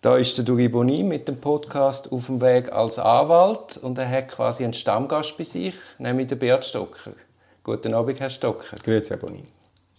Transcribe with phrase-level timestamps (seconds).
[0.00, 4.08] Da ist der Duri Boni mit dem Podcast auf dem Weg als Anwalt und er
[4.08, 7.10] hat quasi einen Stammgast bei sich, nämlich den Bert Stocker.
[7.64, 8.76] Guten Abend, Herr Stocker.
[8.76, 9.42] Grüezi, Herr Boni.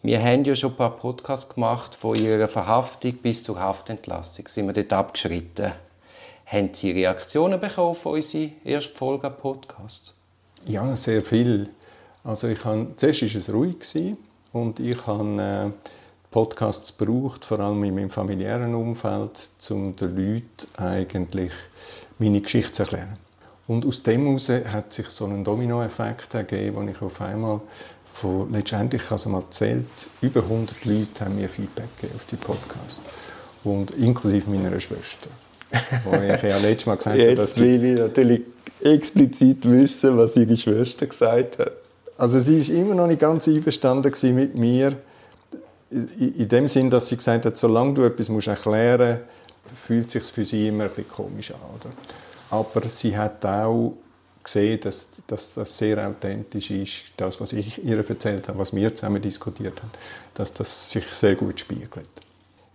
[0.02, 4.48] Wir haben ja schon ein paar Podcasts gemacht, von Ihrer Verhaftung bis zur Haftentlassung.
[4.48, 5.74] Sind wir dort abgeschritten?
[6.46, 10.14] Haben Sie Reaktionen bekommen von unserer ersten Folge Podcast?
[10.66, 11.72] Ja, sehr viel.
[12.24, 14.16] Also ich habe, zuerst war es ruhig
[14.54, 15.90] und ich habe äh,
[16.32, 21.52] Podcasts gebraucht, vor allem in meinem familiären Umfeld, um den Leuten eigentlich
[22.20, 23.18] meine Geschichte zu erklären.
[23.68, 27.62] Und aus dem heraus hat sich so ein Dominoeffekt ergeben, wo ich auf einmal
[28.14, 29.86] von, letztendlich, also mal zählt,
[30.22, 33.02] über 100 Leute haben mir Feedback gegeben auf die Podcast.
[33.64, 35.30] Und inklusive meiner Schwester.
[36.04, 38.42] wo ich ja letztes Mal gesagt habe, Jetzt will ich natürlich
[38.82, 41.72] explizit wissen, was ihre Schwester gesagt hat.
[42.18, 44.96] Also sie ist immer noch nicht ganz einverstanden mit mir,
[45.92, 50.14] in dem Sinn, dass sie gesagt hat, solange du etwas musst erklären musst, fühlt es
[50.14, 51.60] sich für sie immer ein bisschen komisch an.
[51.76, 51.94] Oder?
[52.50, 53.94] Aber sie hat auch
[54.44, 58.94] gesehen, dass, dass das sehr authentisch ist, das, was ich ihr erzählt habe, was wir
[58.94, 59.92] zusammen diskutiert haben,
[60.34, 62.10] dass das sich sehr gut spiegelt.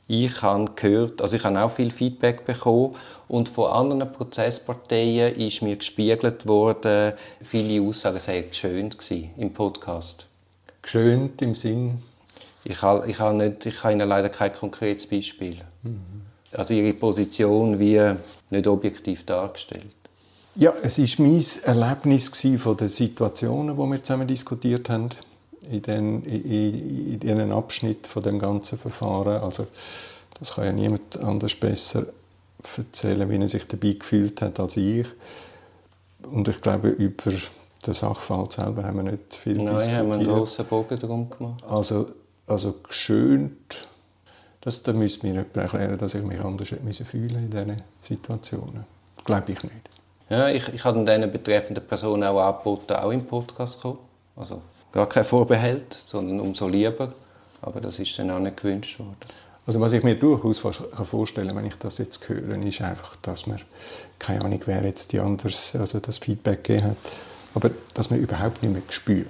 [0.07, 2.95] Ich habe gehört, also ich habe auch viel Feedback bekommen
[3.27, 8.99] und von anderen Prozessparteien ist mir gespiegelt worden, viele Aussagen seien geschönt
[9.39, 10.27] im Podcast.
[10.83, 12.03] Geschönt im Sinn?
[12.65, 15.57] Ich habe, ich habe, nicht, ich habe Ihnen leider kein konkretes Beispiel.
[15.83, 16.01] Mhm.
[16.53, 18.01] Also Ihre Position wie
[18.51, 19.95] nicht objektiv dargestellt.
[20.57, 25.09] Ja, es war mein Erlebnis von den Situationen, die wir zusammen diskutiert haben,
[25.69, 29.43] in den, in, in Abschnitt von dem ganzen Verfahren.
[29.43, 29.67] Also,
[30.39, 32.07] das kann ja niemand anders besser
[32.77, 35.07] erzählen, wie er sich dabei gefühlt hat als ich.
[36.23, 37.33] Und ich glaube, über
[37.87, 39.87] den Sachverhalt selber haben wir nicht viel Nein, diskutiert.
[39.87, 41.65] Nein, haben wir einen grossen Bogen darum gemacht.
[41.69, 42.07] Also
[42.47, 43.89] also geschönt,
[44.61, 48.85] das, da müsste mir jemand erklären, dass ich mich anders hätte fühlen in diesen Situationen.
[49.25, 49.91] Glaube ich nicht.
[50.29, 53.99] Ja, ich, ich habe diesen betreffenden Personen auch angeboten, auch im Podcast zu kommen.
[54.37, 57.13] Also gar kein Vorbehalt, sondern umso lieber.
[57.61, 59.17] Aber das ist dann auch nicht gewünscht worden.
[59.67, 63.47] Also was ich mir durchaus vorstellen kann, wenn ich das jetzt höre, ist einfach, dass
[63.47, 63.61] man,
[64.19, 66.97] keine Ahnung, wer jetzt die anders, also das Feedback gegeben hat,
[67.55, 69.27] aber dass man überhaupt nicht mehr spürt,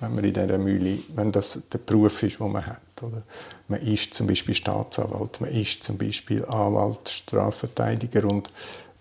[0.00, 2.80] wenn man in dieser Mühle, wenn das der Beruf ist, den man hat.
[3.02, 3.22] Oder?
[3.68, 8.50] Man ist zum Beispiel Staatsanwalt, man ist zum Beispiel Anwalt, Strafverteidiger und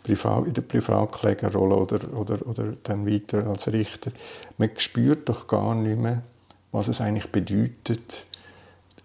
[0.05, 4.11] in der Privatklägerrolle oder, oder, oder dann weiter als Richter.
[4.57, 6.23] Man spürt doch gar nicht mehr,
[6.71, 8.25] was es eigentlich bedeutet,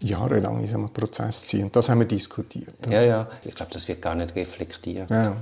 [0.00, 1.66] jahrelang in so einem Prozess zu sein.
[1.66, 2.74] Und das haben wir diskutiert.
[2.88, 3.28] Ja, ja.
[3.44, 5.10] Ich glaube, das wird gar nicht reflektiert.
[5.10, 5.36] Ja.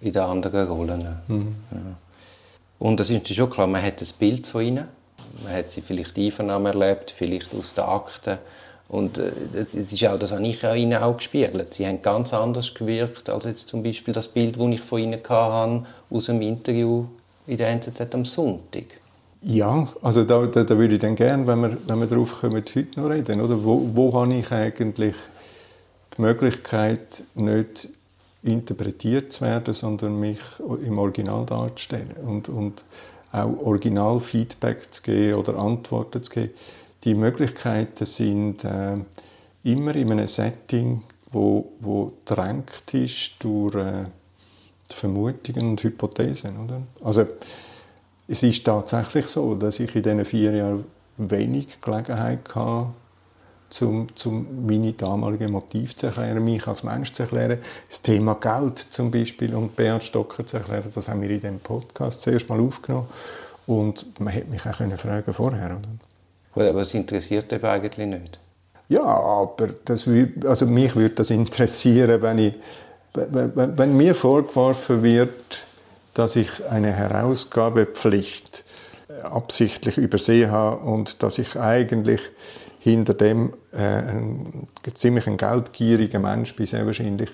[0.00, 1.16] In den anderen Rollen.
[1.26, 1.54] Mhm.
[1.72, 1.78] Ja.
[2.78, 4.88] Und das ist schon klar, man hat ein Bild von ihnen
[5.42, 8.38] man hat sie vielleicht Einvernahmen erlebt, vielleicht aus den Akten.
[8.88, 11.74] Und äh, es ist auch, das habe ich auch ihnen auch gespiegelt.
[11.74, 15.20] Sie haben ganz anders gewirkt als jetzt zum Beispiel das Bild, das ich von ihnen
[15.28, 17.04] hatte, aus dem Interview
[17.46, 18.84] in der NZZ am Sonntag.
[19.42, 22.56] Ja, also da, da, da würde ich dann gerne, wenn wir, wenn wir darauf kommen,
[22.74, 23.40] heute noch reden.
[23.40, 23.62] Oder?
[23.62, 25.14] Wo, wo habe ich eigentlich
[26.16, 27.88] die Möglichkeit, nicht
[28.42, 30.40] interpretiert zu werden, sondern mich
[30.84, 32.16] im Original darzustellen?
[32.24, 32.84] Und, und
[33.32, 36.50] auch Originalfeedback zu geben oder Antworten zu geben.
[37.04, 38.96] Die Möglichkeiten sind äh,
[39.64, 44.06] immer in einem Setting, wo, wo drängt ist durch äh,
[44.90, 46.64] Vermutungen und Hypothesen.
[46.64, 46.82] Oder?
[47.02, 47.26] Also,
[48.26, 50.84] es ist tatsächlich so, dass ich in diesen vier Jahren
[51.16, 52.90] wenig Gelegenheit hatte,
[53.82, 57.58] um, um meine damaligen Motive zu erklären, mich als Mensch zu erklären.
[57.88, 61.60] Das Thema Geld zum Beispiel und Bernd Stocker zu erklären, das haben wir in diesem
[61.60, 63.08] Podcast zuerst mal aufgenommen.
[63.66, 65.66] Und man hätte mich auch können fragen vorher.
[65.66, 65.88] Oder?
[66.52, 68.38] Gut, aber es interessiert eben eigentlich nicht.
[68.88, 70.06] Ja, aber das,
[70.44, 72.54] also mich würde das interessieren, wenn, ich,
[73.12, 75.64] wenn, wenn mir vorgeworfen wird,
[76.14, 78.64] dass ich eine Herausgabepflicht
[79.22, 82.20] absichtlich übersehen habe und dass ich eigentlich
[82.80, 87.30] hinter dem äh, ein ziemlich ein geldgieriger Mensch bin, sehr wahrscheinlich,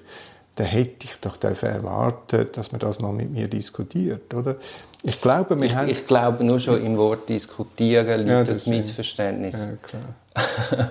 [0.57, 4.57] dann hätte ich doch erwartet, dass man das mal mit mir diskutiert, oder?
[5.03, 5.89] Ich glaube, wir ich, haben...
[5.89, 9.55] ich glaube, nur schon im Wort diskutieren liegt ja, das, das Missverständnis.
[9.55, 10.91] Ja, klar.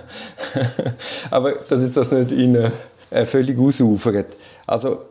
[1.30, 2.70] Aber dass jetzt das nicht in
[3.10, 4.36] äh, völlig ausufert.
[4.66, 5.02] Also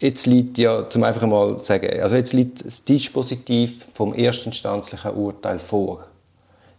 [0.00, 5.12] jetzt liegt ja, zum einfach mal zu sagen, also jetzt liegt das Dispositiv vom erstinstanzlichen
[5.12, 6.06] Urteil vor.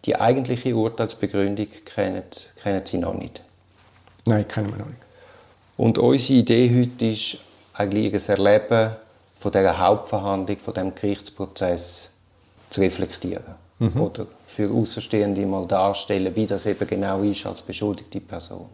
[0.05, 2.23] Die eigentliche Urteilsbegründung kennen,
[2.61, 3.41] kennen Sie noch nicht?
[4.25, 5.01] Nein, kennen wir noch nicht.
[5.77, 7.37] Und unsere Idee heute ist
[7.73, 8.95] eigentlich ein Erleben
[9.39, 12.11] von dieser Hauptverhandlung, von dem Gerichtsprozess
[12.69, 13.55] zu reflektieren.
[13.79, 14.01] Mhm.
[14.01, 18.65] Oder für Außenstehende mal darstellen, wie das eben genau ist als beschuldigte Person.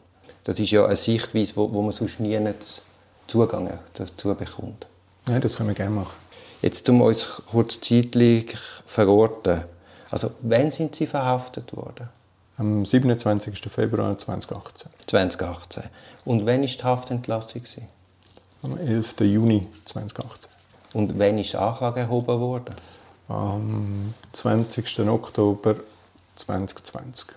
[0.43, 2.39] Das ist ja eine Sichtweise, wo, wo man sonst nie
[3.27, 4.87] Zugang dazu bekommt.
[5.27, 6.15] Ja, das können wir gerne machen.
[6.61, 8.55] Jetzt tun wir uns kurz zeitlich
[8.85, 9.63] verorten.
[10.11, 12.09] Also, wann sind Sie verhaftet worden?
[12.57, 13.59] Am 27.
[13.69, 14.89] Februar 2018.
[15.07, 15.83] 2018.
[16.23, 17.63] Und wann war die Haftentlassung?
[18.63, 19.15] Am 11.
[19.21, 20.49] Juni 2018.
[20.93, 22.75] Und wann ist die Anklage erhoben worden?
[23.27, 24.99] Am 20.
[25.09, 25.75] Oktober
[26.35, 27.27] 2020.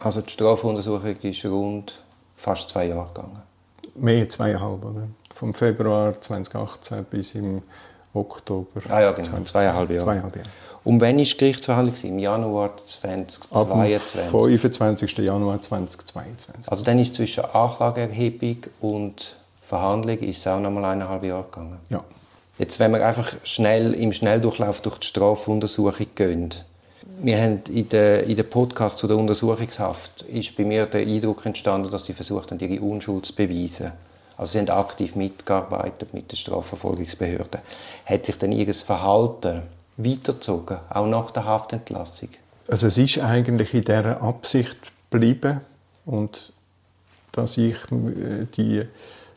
[0.00, 2.02] Also die Strafuntersuchung ist rund
[2.36, 3.42] fast zwei Jahre gegangen?
[3.94, 5.08] Mehr, zweieinhalb, oder?
[5.34, 7.62] Vom Februar 2018 bis im
[8.12, 8.80] Oktober.
[8.88, 10.04] Ah ja, genau, 20, zweieinhalb Jahre.
[10.04, 10.48] Zweieinhalb Jahre.
[10.84, 11.94] Und wann war die Gerichtsverhandlung?
[12.02, 14.20] Im Januar 2022?
[14.20, 15.18] Ab 25.
[15.18, 16.70] Januar 2022.
[16.70, 21.78] Also dann ist zwischen Anklageerhebung und Verhandlung ist es auch noch mal eineinhalb Jahre gegangen?
[21.88, 22.02] Ja.
[22.58, 26.54] Jetzt, wenn wir einfach schnell im Schnelldurchlauf durch die Strafuntersuchung gehen,
[27.18, 31.46] wir haben in den in der Podcast zu der Untersuchungshaft ist bei mir der Eindruck
[31.46, 33.92] entstanden, dass sie versucht haben, ihre Unschuld zu beweisen.
[34.36, 37.60] Also sie haben aktiv mitgearbeitet mit den Strafverfolgungsbehörden.
[38.04, 39.62] Hat sich dann ihr Verhalten
[39.96, 42.30] weitergezogen, auch nach der Haftentlassung?
[42.68, 44.76] Also es ist eigentlich in dieser Absicht
[45.10, 45.60] geblieben
[46.06, 46.52] und
[47.32, 48.82] dass ich äh, die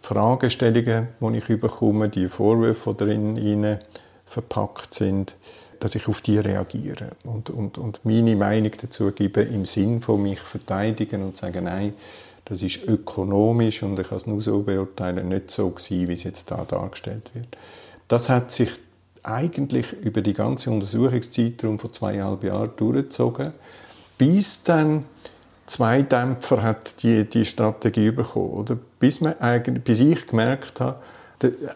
[0.01, 3.77] Fragestellungen, die ich bekomme, die Vorwürfe, die darin
[4.25, 5.35] verpackt sind,
[5.79, 10.21] dass ich auf die reagiere und, und, und meine Meinung dazu gebe im Sinn von
[10.23, 11.93] mich verteidigen und sagen, nein,
[12.45, 16.23] das ist ökonomisch und ich kann es nur so beurteilen, nicht so gewesen, wie es
[16.23, 17.57] jetzt da dargestellt wird.
[18.07, 18.71] Das hat sich
[19.27, 23.53] eigentlich über die ganze Untersuchungszeitraum von zweieinhalb Jahren durchgezogen,
[24.17, 25.05] bis dann
[25.65, 28.77] zwei Dämpfer hat die, die Strategie bekommen, oder?
[28.99, 30.97] Bis, man eigentlich, bis ich gemerkt habe,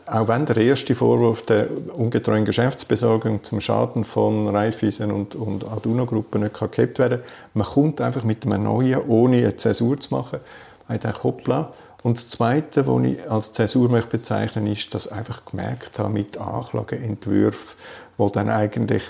[0.07, 6.39] auch wenn der erste Vorwurf der ungetreuen Geschäftsbesorgung zum Schaden von Raiffeisen und, und Aduno-Gruppe
[6.39, 7.19] nicht gehabt werden
[7.53, 10.39] man kommt einfach mit einem neuen, ohne eine Zäsur zu machen,
[10.87, 11.73] dachte, hoppla.
[12.03, 16.09] Und das Zweite, was ich als Zäsur möchte bezeichnen ist, dass ich einfach gemerkt habe,
[16.09, 17.77] mit Anklageentwürfen,
[18.17, 19.03] wo dann eigentlich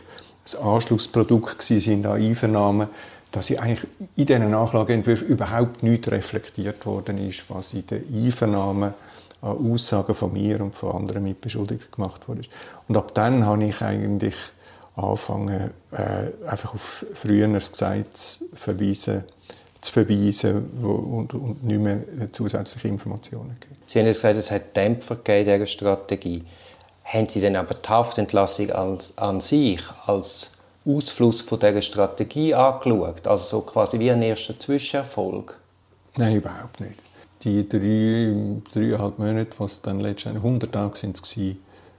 [0.43, 2.89] das Anschlussprodukt sind an Einvernahmen,
[3.31, 8.93] dass ich eigentlich in diesen Anklageentwürfen überhaupt nicht reflektiert worden ist, was in den Einvernahmen
[9.41, 12.41] an Aussagen von mir und von anderen Mitbeschuldigten gemacht wurde.
[12.87, 14.35] Und ab dann habe ich eigentlich
[14.95, 19.23] angefangen, äh, einfach auf früheres Gesetz verweisen,
[19.81, 23.75] zu verweisen und, und nicht mehr zusätzliche Informationen geben.
[23.87, 26.43] Sie haben gesagt, es hat Dämpfer gegeben in dieser Strategie.
[27.03, 30.51] Haben Sie denn aber die Haftentlassung als, an sich als
[30.85, 33.27] Ausfluss von dieser Strategie angeschaut?
[33.27, 35.57] Also so quasi wie ein erster Zwischenerfolg?
[36.15, 37.01] Nein, überhaupt nicht
[37.43, 41.21] die drei, dreieinhalb Monate, was dann letztendlich 100 Tage sind,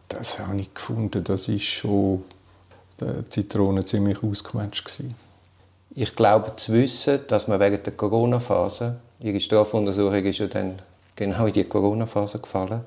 [0.08, 2.24] das habe ich gefunden, das ist schon
[3.00, 5.14] die Zitrone ziemlich ausgematcht gewesen.
[5.94, 10.80] Ich glaube zu wissen, dass man während der Corona-Phase, ihre Strafuntersuchung ist ja dann
[11.14, 12.80] genau in die Corona-Phase gefallen,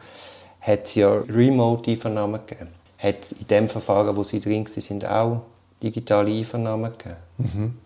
[0.60, 2.70] hat es ja Remote-Einvernahmen gegeben.
[2.98, 5.42] Hat es in dem Verfahren, wo sie drin waren, auch
[5.84, 7.18] digitale Einvernahmen gegeben?
[7.38, 7.78] Mhm.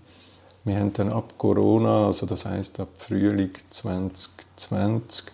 [0.63, 5.25] Wir haben dann ab Corona, also das heißt ab Frühling 2020,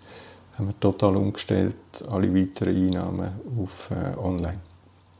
[0.58, 1.76] haben wir total umgestellt,
[2.10, 4.60] alle weiteren Einnahmen auf äh, online.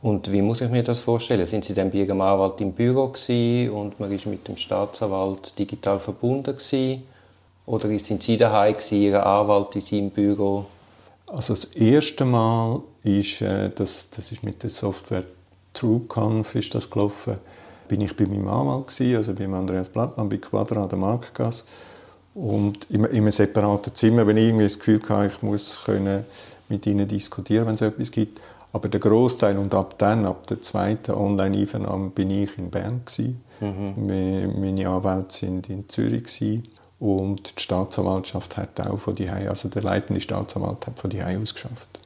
[0.02, 1.46] Und wie muss ich mir das vorstellen?
[1.46, 5.58] Sind Sie dann bei Ihrem Anwalt im Büro gewesen und man ist mit dem Staatsanwalt
[5.58, 7.02] digital verbunden gewesen?
[7.64, 10.66] Oder sind Sie daheim gewesen, Ihr Anwalt in seinem Büro?
[11.26, 15.24] Also das erste Mal ist, äh, das, das ist mit der Software
[15.72, 17.36] TrueConf ist das gelaufen
[17.86, 21.64] bin ich bei meinem Anwalt, gewesen, also beim Andreas Blattmann, bei Quadra an der Marktgasse.
[22.34, 26.24] Und in, einem separaten Zimmer, wenn ich irgendwie das Gefühl hatte, ich muss können
[26.68, 28.40] mit ihnen diskutieren, wenn es etwas gibt.
[28.76, 33.00] Aber der Großteil und ab dann, ab der zweiten Online-Einvernahme, bin ich in Bern
[33.58, 33.94] Mhm.
[34.60, 36.68] Meine Anwälte sind in Zürich gewesen.
[37.00, 41.54] und die Staatsanwaltschaft hat auch von die also der leitende Staatsanwalt hat von die aus
[41.54, 42.00] geschafft.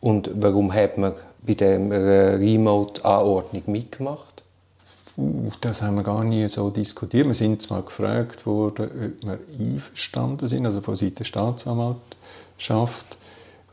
[0.00, 1.78] Und warum hat man bei der
[2.40, 4.42] Remote-Anordnung mitgemacht?
[5.18, 7.26] Uh, das haben wir gar nie so diskutiert.
[7.26, 8.86] Wir sind zwar gefragt worden,
[9.20, 13.18] ob wir einverstanden sind, also von Seiten der Staatsanwaltschaft.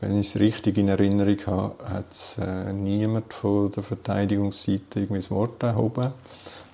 [0.06, 5.22] Wenn ich es richtig in Erinnerung habe, hat es äh, niemand von der Verteidigungsseite irgendwie
[5.22, 6.12] das Wort erhoben.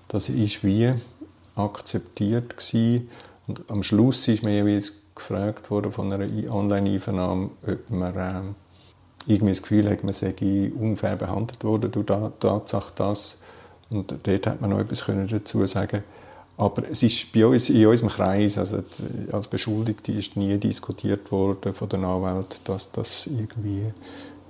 [0.08, 0.92] Das ist wie
[1.54, 3.08] akzeptiert gewesen.
[3.46, 8.40] Und am Schluss ist mir jeweils gefragt worden von einer Online-Einvernahme, ob man äh,
[9.32, 13.38] irgendwie das Gefühl hat, man sei unfair behandelt worden durch die Tatsache, dass
[13.90, 16.02] und dort hat man noch etwas dazu sagen
[16.60, 18.82] aber es ist bei uns, in unserem Kreis, also
[19.32, 23.94] als Beschuldigte ist nie diskutiert worden von den Anwälten, dass das irgendwie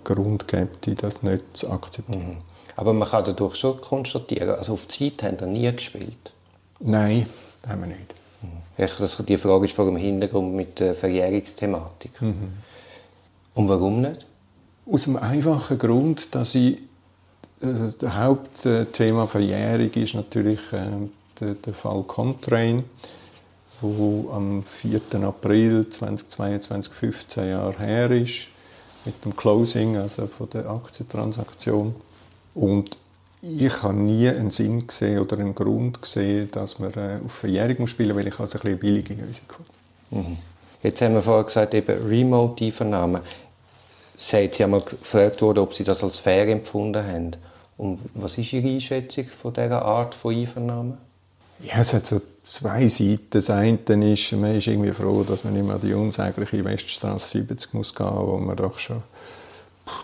[0.03, 2.31] Grund gibt, das nicht zu akzeptieren.
[2.31, 2.37] Mhm.
[2.75, 6.33] Aber man kann dadurch schon konstatieren, also auf Zeit haben wir nie gespielt?
[6.81, 7.27] Nein,
[7.65, 8.15] haben wir nicht.
[8.43, 9.27] Mhm.
[9.27, 12.21] die Frage ist vor dem Hintergrund mit der Verjährungsthematik.
[12.21, 12.55] Mhm.
[13.55, 14.27] Und warum nicht?
[14.91, 16.79] Aus dem einfachen Grund, dass ich
[17.63, 21.09] also das Hauptthema Verjährung ist natürlich äh,
[21.41, 22.85] der, der, Fall Contrain,
[23.81, 25.01] wo am 4.
[25.23, 28.49] April 2022, 15 Jahre her ist,
[29.05, 31.95] mit dem Closing, also von der Aktientransaktion.
[32.55, 32.99] Und
[33.43, 37.87] ich habe nie einen Sinn gesehen oder einen Grund gesehen, dass man äh, auf Verjährung
[37.87, 39.47] spielen weil ich also ein bisschen billige Lösung
[40.11, 40.37] mhm.
[40.83, 43.21] Jetzt haben wir vorher gesagt, eben Remote-Einvernahmen.
[44.17, 47.37] Sie einmal gefragt worden, ob Sie das als fair empfunden haben.
[47.77, 50.99] Und was ist Ihre Einschätzung von dieser Art von Einvernahmen?
[51.63, 53.27] Ja, es hat so zwei Seiten.
[53.31, 53.79] Das eine
[54.13, 58.07] ist, man ist irgendwie froh, dass man nicht mehr die unsägliche Weststraße 70 muss gehen,
[58.07, 59.03] wo man doch schon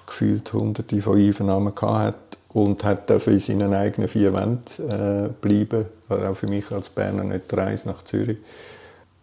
[0.07, 5.87] gefühlt hunderte von Einvernahmen hat und hat dafür in seinen eigenen vier Wänden äh, bleiben.
[6.09, 8.39] Auch für mich als Berner nicht die Reise nach Zürich.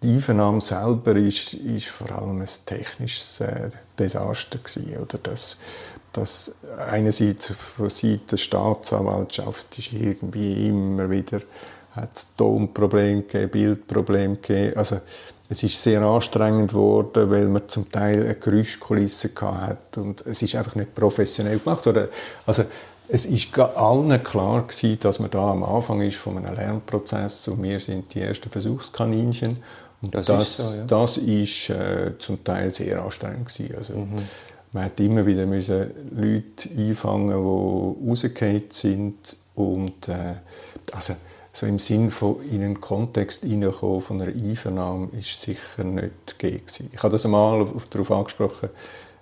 [0.01, 5.57] Die Einvernahme selber ist, ist vor allem ein technisches äh, Desaster gewesen, oder das
[6.13, 11.41] dass einerseits von Seiten der Staatsanwaltschaft ist irgendwie immer wieder
[11.95, 14.77] hat Tonproblem gegeben, Bildproblem gegeben.
[14.77, 14.99] Also
[15.49, 20.55] es ist sehr anstrengend geworden, weil man zum Teil eine Geräuschkulisse hat und es ist
[20.55, 22.07] einfach nicht professionell gemacht worden.
[22.45, 22.65] Also
[23.07, 27.61] es ist allen klar gewesen, dass man da am Anfang ist von einem Lernprozess und
[27.61, 29.57] wir sind die ersten Versuchskaninchen.
[30.01, 30.85] Und das, das ist, so, ja.
[30.85, 33.75] das ist äh, zum Teil sehr anstrengend gewesen.
[33.77, 34.17] Also, mhm.
[34.73, 40.33] Man hat immer wieder müssen Leute einfangen, die rausgefallen sind und äh,
[40.91, 41.13] also
[41.53, 46.63] so im Sinn von in einen Kontext hineinkommen von einer Einvernahme ist sicher nicht gegeben.
[46.91, 48.69] Ich habe das einmal darauf angesprochen,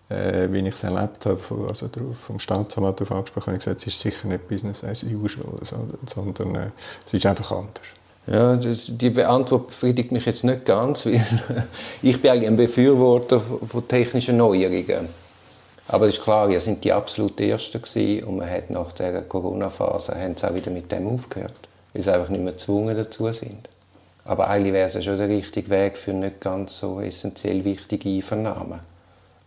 [0.09, 1.89] äh, wie ich es erlebt habe, also
[2.25, 5.59] vom Staatsanwalt darauf angesprochen, habe ich gesagt, es ist sicher nicht Business as usual,
[6.07, 6.69] sondern äh,
[7.05, 7.85] es ist einfach anders.
[8.27, 11.21] Ja, das, die Antwort befriedigt mich jetzt nicht ganz, weil
[12.01, 15.09] ich bin eigentlich ein Befürworter von technischen Neuerungen.
[15.87, 19.23] Aber es ist klar, wir sind die absolut Ersten gewesen und man hat nach der
[19.23, 23.69] Corona-Phase auch wieder mit dem aufgehört, weil sie einfach nicht mehr gezwungen dazu sind.
[24.23, 28.79] Aber eigentlich wäre es schon der richtige Weg für nicht ganz so essentiell wichtige Einvernahmen.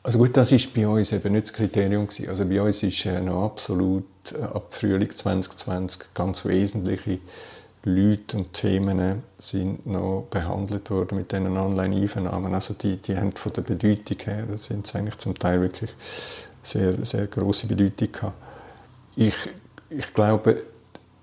[0.03, 2.29] Also gut, das ist bei uns eben nicht das Kriterium gewesen.
[2.29, 4.05] Also bei uns ist äh, noch absolut
[4.39, 7.21] äh, ab Frühling 2020 ganz wesentliche
[7.85, 12.53] Leute und Themen sind noch behandelt worden mit diesen Online-Einvernahmen.
[12.53, 15.95] Also die, die haben von der Bedeutung her, das sind eigentlich zum Teil wirklich
[16.63, 18.35] sehr, sehr große Bedeutung gehabt.
[19.17, 19.35] Ich,
[19.91, 20.63] ich glaube,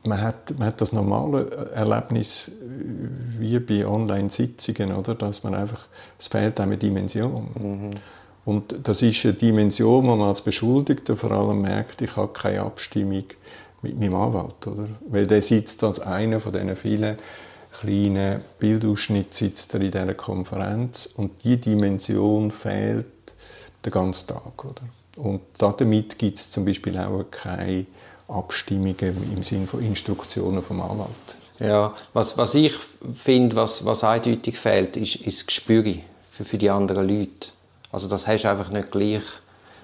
[0.03, 2.49] man hat, man hat das normale Erlebnis
[3.39, 5.15] wie bei Online-Sitzungen, oder?
[5.15, 7.47] Dass man einfach, es fehlt eine Dimension.
[7.59, 7.91] Mhm.
[8.43, 12.61] Und das ist eine Dimension, wo man als Beschuldigter vor allem merkt, ich habe keine
[12.61, 13.25] Abstimmung
[13.83, 14.87] mit meinem Anwalt, oder?
[15.07, 17.17] Weil der sitzt als einer von diesen vielen
[17.71, 23.07] kleinen Bildausschnitten sitzt er in dieser Konferenz und die Dimension fehlt
[23.85, 24.83] den ganzen Tag, oder?
[25.15, 27.85] Und damit gibt es zum Beispiel auch keine
[28.31, 31.09] Abstimmungen im Sinne von Instruktionen vom Anwalt.
[31.59, 32.73] Ja, was, was ich
[33.13, 35.83] finde, was, was eindeutig fehlt, ist, ist das Gespür
[36.29, 37.49] für, für die anderen Leute.
[37.91, 39.21] Also das hast du einfach nicht gleich,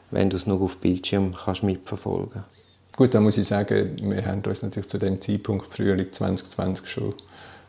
[0.10, 2.50] wenn du es nur auf Bildschirm kannst mitverfolgen kannst.
[2.96, 7.13] Gut, da muss ich sagen, wir haben uns natürlich zu dem Zeitpunkt Frühling 2020 schon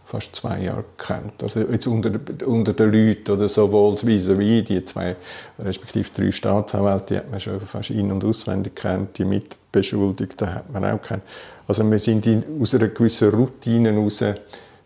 [0.09, 1.43] fast zwei Jahre kennt.
[1.43, 2.11] Also jetzt unter,
[2.47, 5.17] unter den Leuten oder sowohl wie die zwei,
[5.59, 10.73] respektive drei Staatsanwälte, die hat man schon fast in- und auswendig kennt, die Mitbeschuldigten hat
[10.73, 11.23] man auch kennt.
[11.67, 14.25] Also wir sind in, aus einer gewissen Routine heraus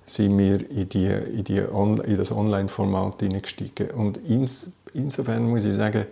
[0.05, 3.93] sind wir in, die, in, die On, in das Online-Format hineingestiegen.
[3.93, 6.07] Und ins, insofern muss ich sagen,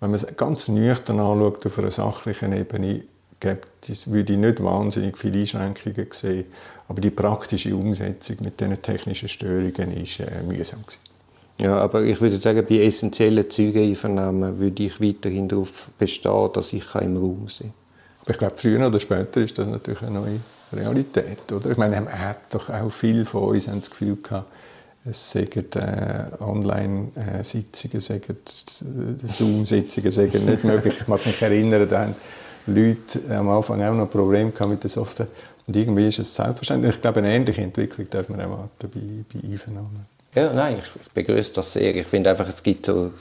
[0.00, 3.04] wenn man es ganz nüchtern anschaut auf einer sachlichen Ebene,
[3.88, 6.44] es, würde ich nicht wahnsinnig viele Einschränkungen sehen,
[6.88, 10.82] aber die praktische Umsetzung mit diesen technischen Störungen war äh, mühsam.
[10.82, 11.10] Gewesen.
[11.60, 16.94] Ja, aber ich würde sagen, bei essentiellen Zeugeneinvernahmen würde ich weiterhin darauf bestehen, dass ich
[16.94, 17.74] im Raum sein kann.
[18.22, 20.40] Aber ich glaube, früher oder später ist das natürlich eine neue
[20.72, 21.52] Realität.
[21.52, 21.70] Oder?
[21.70, 24.50] Ich meine, man hat doch auch viele von uns haben das Gefühl gehabt,
[25.04, 30.94] es seien äh, Online-Sitzungen, äh, Zoom-Sitzungen nicht möglich.
[31.00, 32.14] Ich mag mich erinnern, da haben
[32.74, 35.28] Leute am Anfang auch noch Probleme mit der Software.
[35.66, 36.96] Und irgendwie ist es selbstverständlich.
[36.96, 40.06] Ich glaube, eine ähnliche Entwicklung darf man erwarten bei, Einvernahmen.
[40.34, 41.94] Ja, nein, ich, ich begrüße das sehr.
[41.94, 43.12] Ich finde einfach, es gibt so,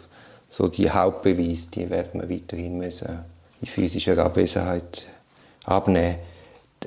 [0.50, 3.20] so die Hauptbeweise, die werden wir weiterhin müssen
[3.62, 5.04] in physischer Abwesenheit
[5.66, 6.16] abnehmen.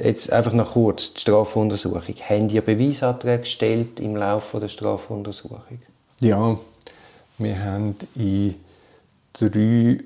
[0.02, 2.14] Jetzt einfach noch kurz die Strafuntersuchung.
[2.28, 5.83] Haben ihr Beweisanträge gestellt im Laufe der Strafuntersuchung?
[6.21, 6.59] Ja,
[7.38, 8.54] wir haben in
[9.35, 9.99] drei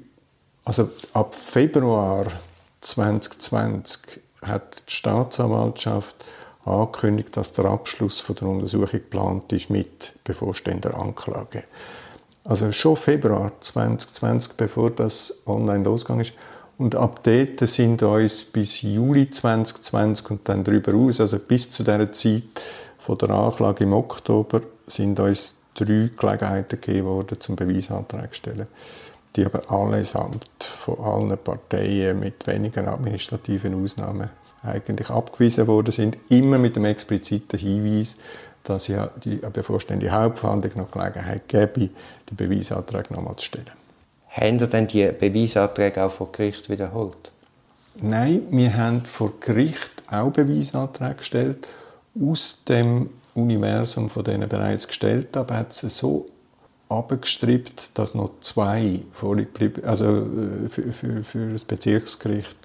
[0.67, 2.27] also ab Februar
[2.81, 6.17] 2020 hat die Staatsanwaltschaft
[6.65, 11.65] angekündigt, dass der Abschluss von der Untersuchung geplant ist mit bevorstehender Anklage.
[12.43, 16.33] Also schon Februar 2020, bevor das online losgegangen ist.
[16.79, 21.85] Und ab dort sind uns bis Juli 2020 und dann darüber aus, also bis zu
[21.85, 22.43] der Zeit
[22.99, 28.67] von der Anklage im Oktober, sind uns drei Gelegenheiten gegeben worden, zum Beweisantrag zu stellen.
[29.35, 34.31] Die aber allesamt von allen Parteien mit wenigen administrativen Ausnahmen
[34.63, 38.17] eigentlich abgewiesen worden sind, immer mit dem expliziten Hinweis,
[38.65, 41.91] dass ja die bevorstehende Hauptverhandlung noch Gelegenheit gäbe,
[42.31, 43.71] den Beweisantrag nochmal zu stellen.
[44.29, 47.31] Haben Sie denn die Beweisanträge auch vor Gericht wiederholt?
[48.01, 51.69] Nein, wir haben vor Gericht auch Beweisanträge gestellt.
[52.21, 56.27] Aus dem Universum von denen bereits gestellt, aber hat es so
[56.89, 62.57] abgestrippt, dass noch zwei vorgeblieben, also äh, für, für, für das Bezirksgericht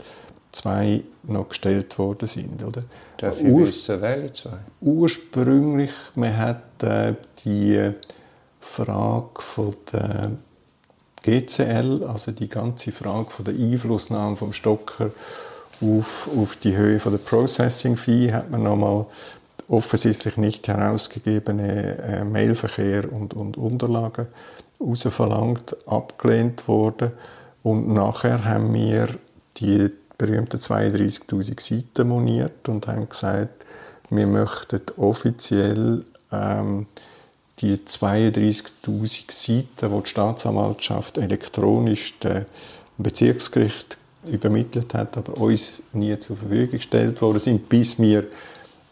[0.51, 2.83] zwei noch gestellt worden sind, oder?
[3.17, 4.57] Darf ich Ur wissen, welche zwei?
[4.81, 7.91] Ursprünglich, man hat äh, die
[8.59, 10.31] Frage von der
[11.23, 15.11] GCL, also die ganze Frage von der Einflussnahme vom Stocker
[15.81, 19.05] auf, auf die Höhe von der Processing Fee hat man nochmal
[19.71, 24.27] offensichtlich nicht herausgegebene äh, Mailverkehr und, und Unterlagen
[24.77, 27.11] herausverlangt, abgelehnt worden.
[27.63, 29.07] Und nachher haben wir
[29.57, 33.65] die berühmten 32.000 Seiten moniert und haben gesagt,
[34.09, 36.87] wir möchten offiziell ähm,
[37.59, 42.45] die 32.000 Seiten, die die Staatsanwaltschaft elektronisch dem
[42.97, 43.97] Bezirksgericht
[44.29, 48.25] übermittelt hat, aber uns nie zur Verfügung gestellt worden sind, bis wir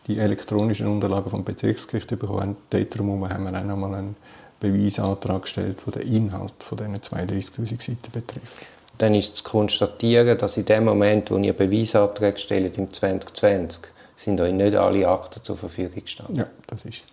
[0.10, 2.58] die elektronischen Unterlagen vom Bezirksgericht bekommen haben.
[2.90, 4.16] Darum haben wir auch noch mal einen
[4.60, 8.66] Beweisantrag gestellt, der den Inhalt von diesen 32'000 Seiten betrifft.
[8.98, 13.84] Dann ist zu konstatieren, dass in dem Moment, wo ihr Beweisanträge stellt, im 2020,
[14.18, 16.36] sind euch nicht alle Akten zur Verfügung gestanden.
[16.36, 17.08] Ja, das ist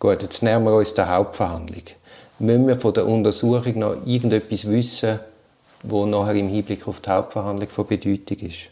[0.00, 1.82] Gut, jetzt nähern wir uns der Hauptverhandlung.
[2.38, 5.18] Müssen wir von der Untersuchung noch irgendetwas wissen,
[5.82, 8.70] wo nachher im Hinblick auf die Hauptverhandlung von Bedeutung ist?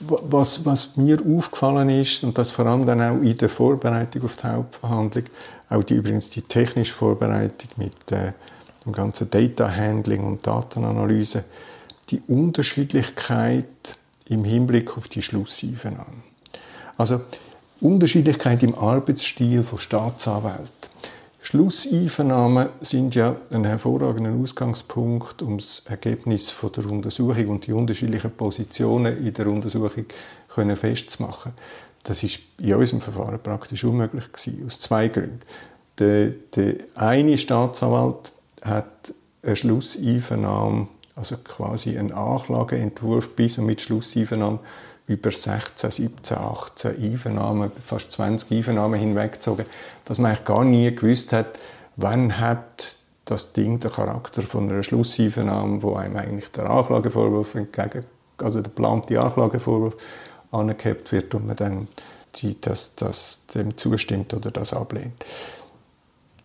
[0.00, 4.36] Was, was, mir aufgefallen ist, und das vor allem dann auch in der Vorbereitung auf
[4.36, 5.24] die Hauptverhandlung,
[5.70, 8.32] auch die, übrigens die technische Vorbereitung mit äh,
[8.84, 11.44] dem ganzen Data Handling und Datenanalyse,
[12.10, 13.96] die Unterschiedlichkeit
[14.28, 16.22] im Hinblick auf die Schlusseinvernahmen.
[16.96, 17.20] Also
[17.80, 20.68] Unterschiedlichkeit im Arbeitsstil von Staatsanwälten.
[21.40, 28.32] Schlusseinvernahmen sind ja ein hervorragender Ausgangspunkt, um das Ergebnis von der Untersuchung und die unterschiedlichen
[28.32, 30.06] Positionen in der Untersuchung
[30.48, 31.52] können festzumachen.
[32.02, 35.40] Das ist in unserem Verfahren praktisch unmöglich gewesen, aus zwei Gründen.
[35.98, 44.60] Der, der eine Staatsanwalt hat eine Schlusseinvernahme, also quasi einen Anklageentwurf bis und mit Schlusseinvernahme
[45.08, 49.64] über 16, 17, 18 Einvernahmen, fast 20 Einvernahmen hinweggezogen,
[50.04, 51.58] dass man eigentlich gar nie gewusst hat,
[51.96, 58.04] wann hat das Ding den Charakter von einer Schlusseinvernahme, wo einem eigentlich der Anklagevorwurf entgegen,
[58.38, 59.96] also der geplante Anklagevorwurf
[60.50, 61.88] angehebt wird und man dann
[62.36, 65.24] die, das, das dem zustimmt oder das ablehnt.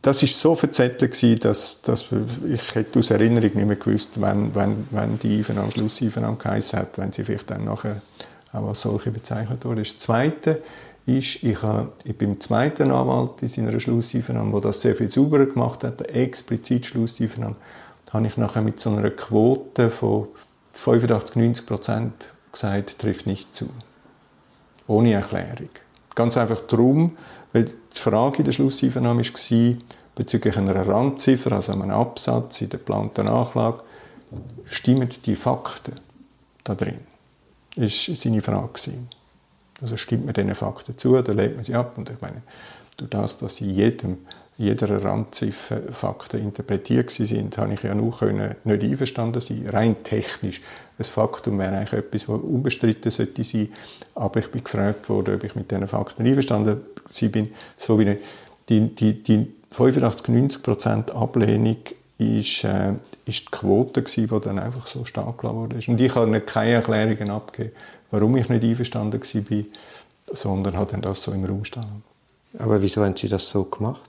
[0.01, 2.05] Das ist so verzettelt dass, dass
[2.45, 6.97] ich hätte aus Erinnerung nicht mehr gewusst, wann, wann, wann die Einvernahme Schlusseinvernahme geheißen hat,
[6.97, 8.01] wenn sie vielleicht dann nachher
[8.53, 9.81] auch als solche bezeichnet wurde.
[9.81, 10.61] Das Zweite
[11.05, 15.83] ist, ich, habe, bin zweiten Anwalt in seiner Schlusseinvernahme, der das sehr viel sauberer gemacht
[15.83, 17.55] hat, explizit Schlusseinvernahme,
[18.11, 20.27] habe ich nachher mit so einer Quote von
[20.73, 22.13] 85, 90 Prozent
[22.51, 23.69] gesagt, trifft nicht zu.
[24.87, 25.69] Ohne Erklärung.
[26.15, 27.17] Ganz einfach darum,
[27.51, 29.77] weil die Frage in der Schlusseinvernahme war,
[30.15, 33.81] bezüglich einer Randziffer, also einem Absatz in der geplanten Anklage,
[34.65, 35.95] stimmen die Fakten
[36.63, 37.12] da drin?
[37.75, 38.91] Ist seine Frage.
[39.81, 41.97] Also stimmt man diesen Fakten zu, dann legt man sie ab.
[41.97, 42.41] Und ich meine,
[42.97, 44.19] durch das, dass sie jedem,
[44.57, 49.67] jeder Randziffer Fakten interpretiert sind, habe ich ja nur können nicht einverstanden sein.
[49.67, 50.61] Rein technisch.
[50.99, 53.69] Ein Faktum wäre eigentlich etwas, das unbestritten sollte sein.
[54.13, 56.81] Aber ich bin gefragt worden, ob ich mit diesen Fakten einverstanden
[57.31, 57.49] bin.
[57.77, 58.17] So wie
[58.69, 61.77] die, die, die 85-90% Ablehnung
[62.17, 62.93] ist, äh,
[63.25, 65.75] ist die Quote, gewesen, die dann einfach so stark gelassen wurde.
[65.75, 67.75] Und ich habe keine Erklärungen abgegeben,
[68.11, 69.63] warum ich nicht einverstanden war,
[70.35, 72.03] sondern habe dann das so im Raum stehen.
[72.59, 74.01] Aber wieso haben Sie das so gemacht?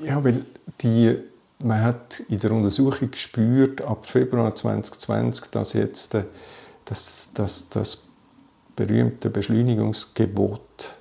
[0.00, 0.44] Ja, weil
[0.80, 1.16] die,
[1.58, 6.24] man hat in der Untersuchung gespürt, ab Februar 2020, dass jetzt äh,
[6.86, 8.04] das, das, das
[8.74, 10.94] berühmte Beschleunigungsgebot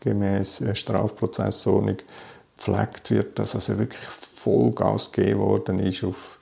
[0.00, 1.96] gemäß äh, Strafprozessordnung
[2.56, 4.02] gepflegt wird, dass also wirklich
[4.46, 6.38] Vollgas gegeben worden ist auf,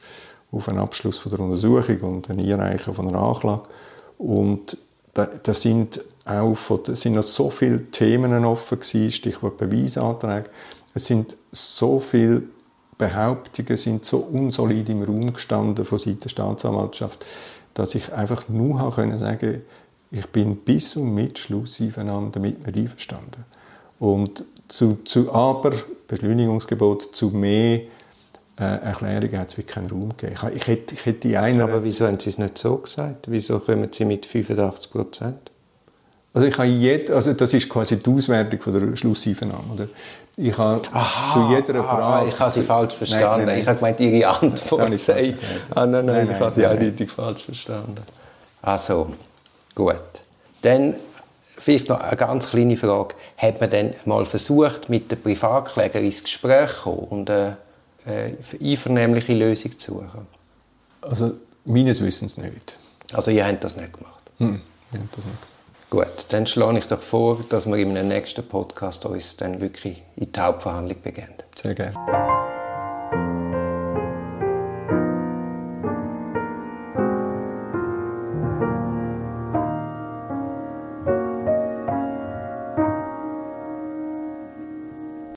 [0.53, 3.63] auf einen Abschluss von der Untersuchung und ein Einreichen von einer Anklage.
[4.19, 4.77] Und
[5.15, 10.51] da, da sind auch von, da sind noch so viele Themen offen gewesen, Stichwort Beweisanträge.
[10.93, 12.43] Es sind so viele
[12.99, 17.25] Behauptungen sind so unsolid im Raum gestanden von Seiten der Staatsanwaltschaft,
[17.75, 19.63] dass ich einfach nur habe können sagen
[20.11, 23.45] ich bin bis und mit Schluss einvernahmen damit nicht einverstanden.
[23.99, 25.73] Und zu, zu aber
[26.07, 27.81] Beschleunigungsgebot zu mehr
[28.57, 30.35] Erklärungen hat es wirklich keinen Raum gegeben.
[30.35, 31.65] Ich, ich, hätte, ich hätte einer...
[31.65, 33.27] Aber wieso haben Sie es nicht so gesagt?
[33.29, 35.51] Wieso kommen Sie mit 85 Prozent?
[36.33, 39.73] Also ich habe jed, also das ist quasi die Auswertung von der Schlusseinvernahme.
[39.73, 39.89] Oder?
[40.37, 42.29] Ich habe Aha, zu jeder ah, Frage...
[42.29, 43.27] ich habe Sie falsch verstanden.
[43.27, 43.59] Nein, nein, nein.
[43.61, 45.35] Ich habe gemeint, Ihre Antwort sei...
[45.75, 48.03] Ah, nein, nein, ich habe Sie eindeutig falsch verstanden.
[48.63, 49.15] Also,
[49.75, 49.97] gut.
[50.63, 50.95] Dann
[51.57, 53.15] vielleicht noch eine ganz kleine Frage.
[53.37, 57.57] Hat man denn mal versucht, mit den Privatklägern ins Gespräch zu kommen und eine, eine
[58.07, 60.27] einvernehmliche Lösung zu suchen?
[61.03, 61.33] Also,
[61.65, 62.77] meines Wissens nicht.
[63.13, 64.23] Also, ihr habt das nicht gemacht?
[64.39, 65.49] Hm, wir haben das nicht gemacht.
[65.91, 70.03] Gut, dann schlage ich doch vor, dass wir in einem nächsten Podcast uns dann wirklich
[70.17, 71.35] in die Hauptverhandlung beginnen.
[71.55, 71.95] Sehr gerne.